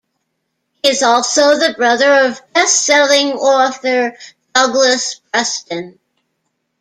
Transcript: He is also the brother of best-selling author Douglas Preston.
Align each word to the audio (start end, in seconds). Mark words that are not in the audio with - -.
He 0.81 0.89
is 0.89 1.03
also 1.03 1.59
the 1.59 1.75
brother 1.77 2.25
of 2.25 2.41
best-selling 2.55 3.33
author 3.33 4.17
Douglas 4.51 5.21
Preston. 5.31 5.99